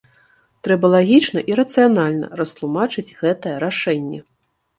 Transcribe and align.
Трэба 0.67 0.85
лагічна 0.95 1.43
і 1.51 1.57
рацыянальна 1.59 2.31
растлумачыць 2.41 3.15
гэтае 3.21 3.55
рашэнне. 3.67 4.19